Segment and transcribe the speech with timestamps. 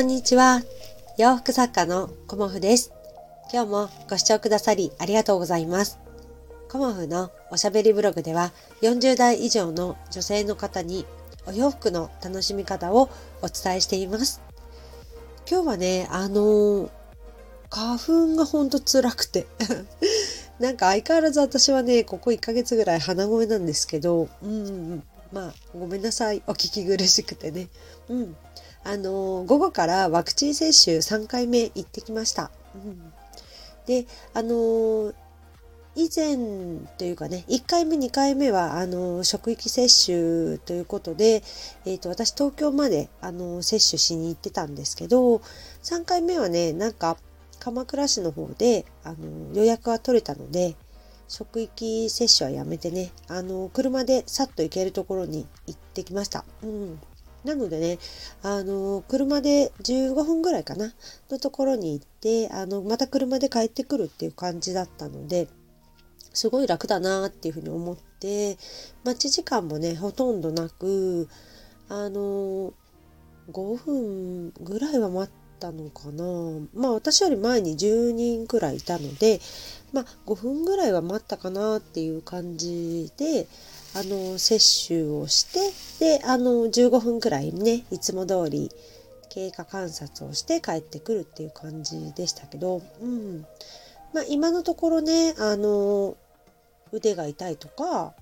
[0.00, 0.62] こんにちは。
[1.18, 2.90] 洋服作家のコモフです。
[3.52, 5.98] 今日もご視聴くださりありがとうございます。
[6.70, 8.50] コモフのおしゃべりブログでは
[8.80, 11.04] 40代以上の女性の方に
[11.46, 13.10] お洋服の楽しみ方を
[13.42, 14.40] お伝えしています。
[15.46, 16.90] 今日はね、あのー、
[17.68, 19.46] 花粉がほんと辛くて
[20.58, 26.42] なんか相変わらず私はね、ここ1ヶ月ぐらい鼻声なんですけど、うん、まあ、ごめんなさい。
[26.46, 27.68] お聞き苦しくてね。
[28.08, 28.36] うん。
[28.84, 32.50] あの、午後からワクチン接種3回目行ってきました。
[32.74, 33.12] うん、
[33.86, 35.12] で、あの、
[35.96, 36.36] 以前
[36.98, 41.42] というかね、1回目、2回目は、あの、職域接種ということで、
[41.84, 45.36] え、ー、と、私東京まで、あの、接種しに行ってたんですけど、
[45.82, 47.16] 3回目はね、なんか、
[47.58, 50.76] 鎌倉市の方で、あの、予約は取れたので、
[51.28, 56.44] 職域接種はやめてね、あの、車でさっと行けるところに行ってきました。
[56.62, 57.00] うん。
[57.44, 57.98] なのでね、
[58.42, 60.92] あの、車で15分ぐらいかな、
[61.30, 65.48] のところに行って、あの、また車で帰ってくるっていう感じだったので、
[66.32, 68.56] すごい楽だなっていうふうに思って、
[69.04, 71.28] 待ち時間もね、ほとんどなく、
[71.88, 72.72] あの、
[73.50, 76.24] 5分ぐらいは待ったのかな。
[76.74, 79.40] まあ私より前に10人くらいいたので、
[79.92, 83.48] まあ5分ぐらいは待ったかなっていう感じで、
[83.94, 85.42] あの接種をし
[85.98, 88.70] てであの15分くらいねいつも通り
[89.28, 93.46] 経過観察をして帰ってくるっていう感じでしたけど、うん。
[94.12, 96.16] まあ、今のところねあの
[96.92, 98.12] 腕が痛いとか、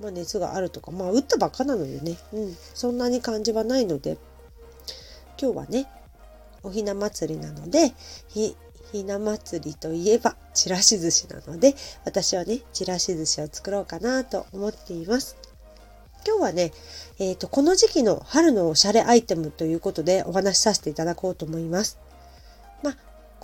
[0.00, 4.18] まあ、熱があるとかまあ打ったばっかなのでね、うん、そんなに感じはないので
[5.40, 5.86] 今日はね
[6.64, 7.92] おひな祭りなので
[8.28, 8.56] ひ
[8.94, 15.36] ひな祭りといえばちらし寿司なので、私はね、ちらし寿司を作ろうかなと思っています。
[16.24, 16.72] 今日はね、
[17.18, 21.98] えっ、ー、と、この時期の春のおしゃれアイテムということでお話しさせていただこうと思います。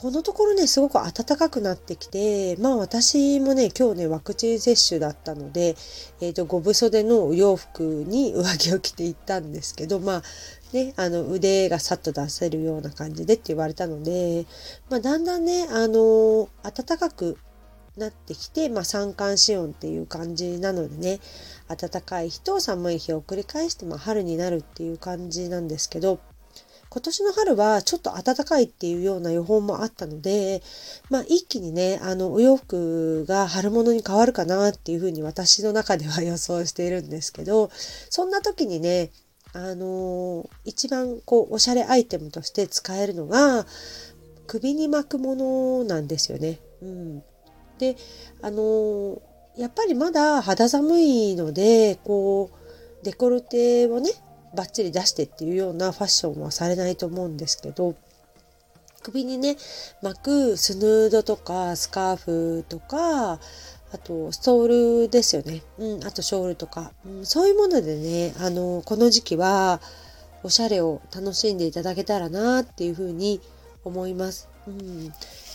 [0.00, 5.76] このところね、すごく暖かくなってきて、まあ私もね、今日ね、ワクチン接種だったので、
[6.22, 10.22] えっ、ー、と、五分袖のお洋服に上着を着て行ったんですけど、まあ、
[10.72, 14.46] ね、あの腕がさっと出せるような感じでって言われたので、
[14.88, 17.36] まあ、だんだんね、あの暖かく
[17.98, 21.20] なってきて、まあ、三寒四温っていう感じなのでね
[21.68, 26.20] 暖かい日と寒い日を繰り返して、まあ、春になるっていう感じなんですけど
[26.90, 30.60] 今年の春はちょっと暖かいっていうような予報もあったので、
[31.08, 39.10] まあ、一気にねあのお洋服が春物に変わるかなっていうふうに私の中では予想しているんですけどそんな時にね
[39.52, 43.66] あの一番こうおしゃれアイテムとして使えるのが
[44.48, 46.58] 首に巻くものなんですよね。
[46.82, 47.22] うん、
[47.78, 47.96] で
[48.42, 49.22] あの
[49.56, 54.10] やっぱりまだ肌寒いのでこうデコルテをね
[54.54, 57.94] バッチリ出してっていうようなファッションはされないと思うんですけど
[59.02, 59.56] 首にね
[60.02, 63.40] 巻くスヌードとかスカーフとか
[63.92, 65.62] あと、ストールですよね。
[65.78, 66.92] うん、あとショールとか。
[67.04, 69.80] うん、そういうものでね、あの、この時期は、
[70.42, 73.40] おしゃれを楽しんでいただけたらなっていうふうに
[73.84, 74.48] 思います。
[74.66, 75.08] うん、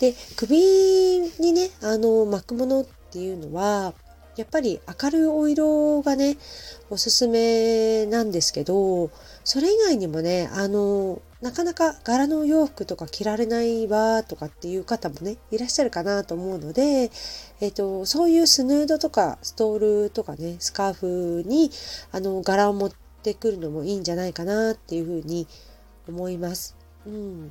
[0.00, 0.56] で、首
[1.40, 3.92] にね、あの、巻くものっていうのは、
[4.36, 6.38] やっぱり明るいお色がね、
[6.88, 9.10] おすすめなんですけど、
[9.44, 17.10] それ以外にもね、あの、なかなか柄のお洋服とか着られないわとかっていう方もね、いらっしゃるかなと思うので、
[17.60, 21.70] えっ、と、そういうスヌードとかストールとかね、スカーフに、
[22.12, 22.92] あの、柄を持っ
[23.22, 25.46] てくるのもいいんじゃないかなっていうふうに
[26.08, 26.76] 思います。
[27.06, 27.50] うん。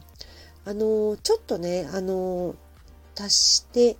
[0.65, 2.55] あの、ちょっとね、あの、
[3.19, 3.97] 足して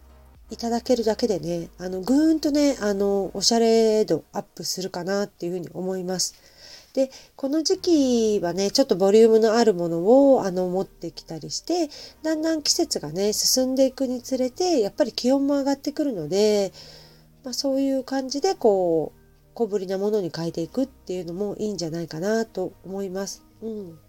[0.51, 6.35] いただけるだけでね、あの、ぐーんとね、あの、おしゃれ度アップするかなっていうふうに思います。
[6.93, 11.89] でこの時期はねちょっとボリュームのあるものをあの持ってきたりして
[12.21, 16.73] だんだん季節がね進んでいくにつれてやっぱり気温も上がってくるので、
[17.45, 19.21] まあ、そういう感じでこう
[19.53, 23.43] 小ぶりなものに変えていくっていうのもいいんじゃないかなと思います。
[23.61, 23.99] うん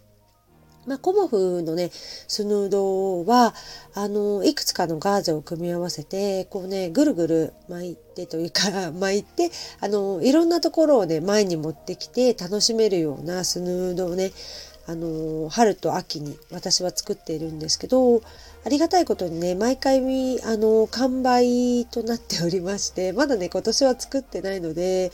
[0.87, 3.55] まあ、コモフのね、スヌードは、
[3.95, 9.51] あの、いくつかのガーゼを組み合わせて、こうね、ぐるぐる巻いてというか、 巻いて、
[9.81, 14.33] あの、いろんなところをね、前に持ってきて楽しめるようなスヌードをね、
[14.89, 18.21] あの、春と秋に私は作っているんですけど、
[18.65, 20.01] ありがたいことにね、毎回、
[20.43, 25.13] あの、完売となっておりまして、まだね、今年は作ってないので、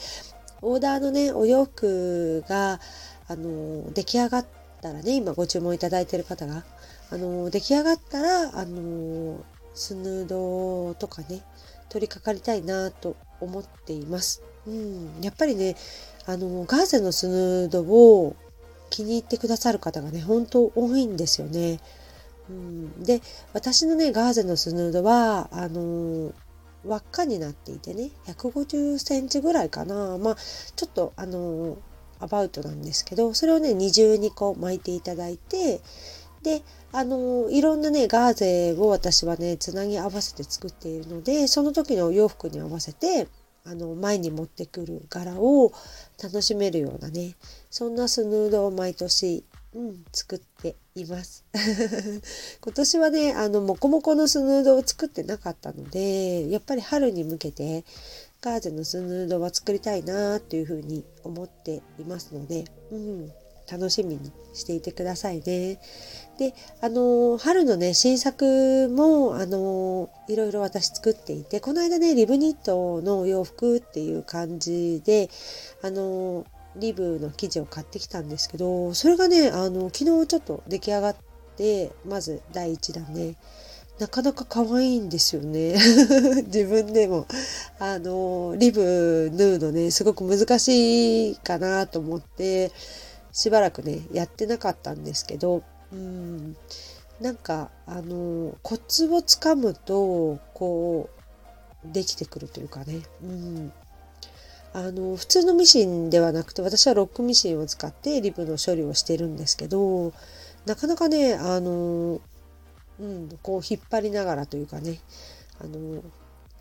[0.62, 2.80] オーダーのね、お洋服が、
[3.28, 6.64] あの、出来上がって、たらね今ご注文いただいてる方が
[7.10, 9.44] あの出来上がったらあの
[9.74, 11.42] スヌードとかね
[11.88, 14.42] 取り掛かりたいなと思っています。
[14.66, 15.76] うん、やっぱりね
[16.26, 18.36] あのガーゼのスヌードを
[18.90, 21.80] 気に入ってくださる方がね本当多いんですよね。
[22.50, 23.20] うん、で
[23.52, 26.32] 私のねガーゼのスヌードはあの
[26.84, 30.36] 輪っかになっていてね150センチぐらいかなまあ
[30.76, 31.78] ちょっとあの
[32.20, 35.80] アバウトなんですけどそれをね二重にこう巻いていただいて
[36.42, 36.62] で
[36.92, 43.28] あのいろんなねガーゼを私はねつなぎ合わせて作っているのでその時のお洋服に合わせて
[43.64, 45.72] あの前に持ってくる柄を
[46.22, 47.34] 楽しめるようなね
[47.70, 49.44] そんなスヌードを毎年、
[49.74, 51.44] うん、作っています
[52.60, 57.84] 今年はねあのモコモコのスヌードを作ってなかったのでやっぱり春に向けて
[58.40, 63.32] ガーゼのスヌードは作りたいなっていうふうに思っていますので、うん、
[63.70, 65.80] 楽しみにしていてくださいね。
[66.38, 75.28] で、あの春のね、新作も、あのいろいろ私作っていて、この間ね、リブニットの洋服っていう感じで、
[75.82, 76.46] あの
[76.78, 81.16] リブの生地を買ってきたんですけど、それがね、あの、昨日ちょっと出来上がっ
[81.56, 83.36] て、まず第1弾ね、
[83.98, 85.74] なかなか可愛いんですよね。
[86.46, 87.26] 自分でも。
[87.80, 92.70] あの、リブ縫うのね、すごく難しいかなと思って、
[93.32, 96.56] しばらくね、やってなかったんですけど、うん、
[97.20, 101.10] なんか、あの、コツをつかむと、こ
[101.84, 103.02] う、できてくるというかね。
[103.22, 103.72] うん。
[104.78, 110.12] あの、普通のミシンではなくて、私はロックミシンを使ってリブの処理をしてるんですけど、
[110.66, 112.20] なかなかね、あの、
[113.00, 115.00] うん、こう引っ張りながらというかね、
[115.60, 116.00] あの、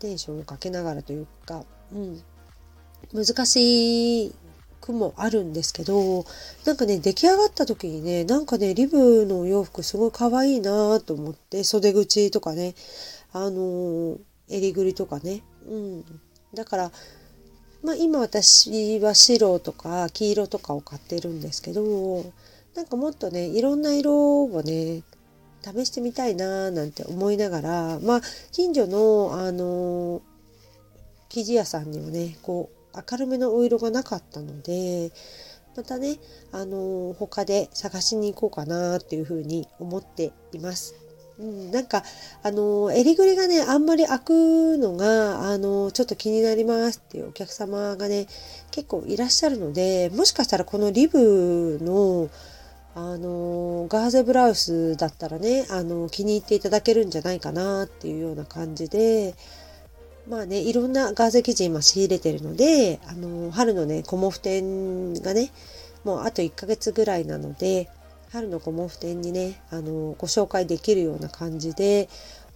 [0.00, 2.20] テンションをかけながらというか、うん、
[3.14, 4.34] 難し
[4.80, 6.24] くもあるんですけど、
[6.64, 12.74] なんかね、出来上がった時にね、なんかね、リブのお洋服すごい可愛いなと思って、袖口とかね、
[13.32, 14.18] あの
[14.48, 16.04] 襟ぐりとかね、うん。
[16.52, 16.92] だから、
[17.82, 22.24] まあ今私は白とか黄色とかを買ってるんですけど、
[22.74, 25.02] なんかもっとね、いろんな色をね、
[25.62, 28.20] 試してみたいなーなんて思いながら、まあ、
[28.52, 30.22] 近所の、あのー、
[31.28, 35.10] 生地屋さんにはね、こう、明るめのお色がなかったので、
[35.76, 36.18] またね、
[36.52, 40.94] あのー、他で探しに行こうかなっていうふうに思っています。
[41.38, 42.02] うん、なんか、
[42.42, 48.26] あの、襟ぐりがね、あんまり開くのが、あのちょっと気になりますっていうお客様がね、
[48.72, 52.28] 結構いらっしゃるので、もしかしたらこのリブの、
[52.94, 59.36] あのガーゼブラウスだったらね、あの気に入っていただけるんじゃないかなっていうような感じで、
[60.28, 65.52] まあね、いろんなガーゼ生地今仕入れてるので、あの春のね、コモフ展がね、
[66.02, 67.88] もうあと1ヶ月ぐらいなので、
[68.30, 72.08] 春のコモフ展にね、あのご紹介できるような感じで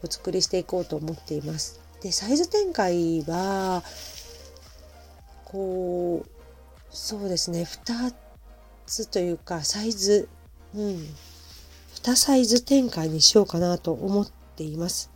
[0.04, 1.80] お作りしていこうと思っています。
[2.02, 3.82] で、サイズ展開は、
[5.44, 6.28] こう、
[6.90, 8.12] そうですね、2
[8.86, 10.28] つというかサイズ、
[10.74, 11.06] うん、
[11.94, 15.10] 2サイズ展開にしようかなと思っています。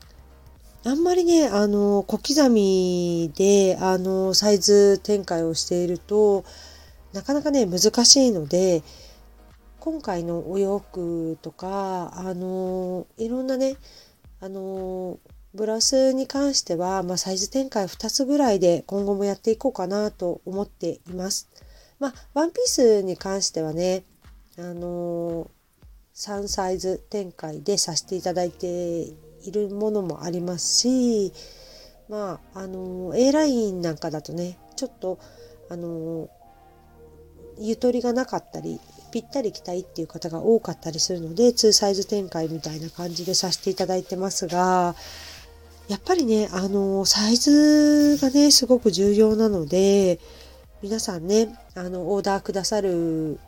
[0.85, 6.45] あんまりね、あの、小刻みで、あの、サイズ展開をしていると、
[7.13, 8.85] なかなかね、難しいので、
[9.87, 13.77] 今回のお洋服とか、あの、いろんなね、
[14.41, 15.21] あの、
[15.55, 21.49] ブラスに関しては、まあ、サイズ展開2つぐらいで今後もやっていこうかなと思っています。
[22.01, 24.03] まあ、ワンピースに関してはね、
[24.59, 25.49] あのー、
[26.17, 29.15] 3サイズ展開でさせていただいてい
[29.53, 31.33] るものもありますし、
[32.09, 35.21] まあ、あの、A ラインなんかだとね、ちょっと、
[35.69, 36.29] あの、
[37.61, 44.95] ゆとりがなかったり、ぴったり着たいっていう方が多かったりするので、2サイズ展開みたいな感じでさせていただいてますが、
[45.89, 50.19] やっぱりね、あのサイズがね、すごく重要なので、
[50.83, 53.39] 皆さんね、あの、オーダーくださる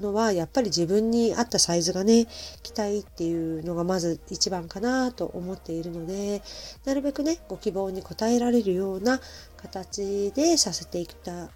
[0.00, 2.26] のは、やっぱり自分に合ったサイズがね、
[2.62, 6.42] 着たいっていうのがまず一番かなと思っているので、
[6.84, 9.20] なるべくね、ご希望に応えられるような
[9.56, 11.48] 形でさせていきたい、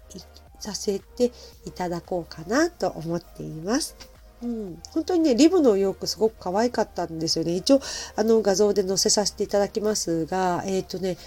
[0.63, 1.31] させて
[1.65, 3.95] いただこうかなと思っています。
[4.41, 7.55] うん、本当にね、リブのお洋服すごく可愛かったんですよね。
[7.55, 7.81] 一応、
[8.15, 11.17] あの画像で載せさせていただきますが、えっ、ー、とね、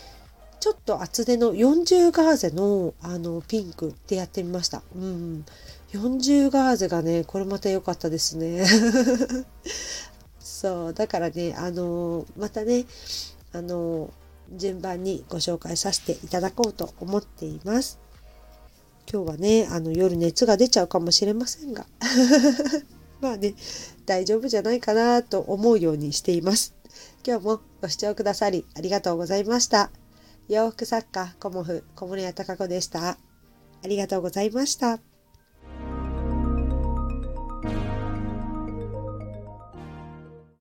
[0.61, 4.83] ちょっと厚手の40ガーゼのあのピンクでやってみました。
[4.95, 5.45] うん。
[5.93, 8.67] 40ガーゼがね、これまた良かったですね。
[10.41, 12.87] そう、だからね、あの、またね、
[13.53, 14.11] あの、
[14.53, 17.99] 順番にご紹介させていただこうと思っています。
[19.11, 21.87] 今日はね、あの夜熱が出ちゃうかもしれませんが、
[23.21, 23.55] まあね、
[24.05, 26.75] 大丈夫じゃないかなと思うようにしています。
[27.27, 29.91] 今日もご視聴くださりありがとうございました。
[30.49, 33.11] 洋服作家コモフ小森屋隆子でした。
[33.11, 35.16] ありがとうございました。